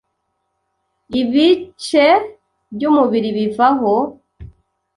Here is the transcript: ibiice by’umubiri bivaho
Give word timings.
ibiice 1.21 2.07
by’umubiri 2.73 3.29
bivaho 3.37 3.93